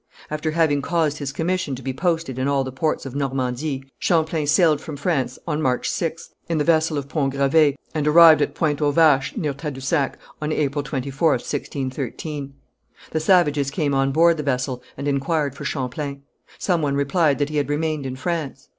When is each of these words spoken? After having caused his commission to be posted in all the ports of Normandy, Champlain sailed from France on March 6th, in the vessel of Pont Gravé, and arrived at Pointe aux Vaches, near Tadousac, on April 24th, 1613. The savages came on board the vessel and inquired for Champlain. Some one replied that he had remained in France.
After 0.31 0.49
having 0.49 0.81
caused 0.81 1.19
his 1.19 1.31
commission 1.31 1.75
to 1.75 1.83
be 1.83 1.93
posted 1.93 2.39
in 2.39 2.47
all 2.47 2.63
the 2.63 2.71
ports 2.71 3.05
of 3.05 3.13
Normandy, 3.13 3.83
Champlain 3.99 4.47
sailed 4.47 4.81
from 4.81 4.97
France 4.97 5.37
on 5.47 5.61
March 5.61 5.87
6th, 5.87 6.29
in 6.49 6.57
the 6.57 6.63
vessel 6.63 6.97
of 6.97 7.07
Pont 7.07 7.35
Gravé, 7.35 7.75
and 7.93 8.07
arrived 8.07 8.41
at 8.41 8.55
Pointe 8.55 8.81
aux 8.81 8.91
Vaches, 8.91 9.37
near 9.37 9.53
Tadousac, 9.53 10.17
on 10.41 10.51
April 10.51 10.83
24th, 10.83 11.45
1613. 11.45 12.55
The 13.11 13.19
savages 13.19 13.69
came 13.69 13.93
on 13.93 14.11
board 14.11 14.37
the 14.37 14.41
vessel 14.41 14.81
and 14.97 15.07
inquired 15.07 15.53
for 15.53 15.65
Champlain. 15.65 16.23
Some 16.57 16.81
one 16.81 16.95
replied 16.95 17.37
that 17.37 17.49
he 17.49 17.57
had 17.57 17.69
remained 17.69 18.07
in 18.07 18.15
France. 18.15 18.69